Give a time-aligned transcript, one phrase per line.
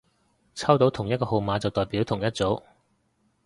[0.55, 2.63] 抽到同一個號碼就代表同一組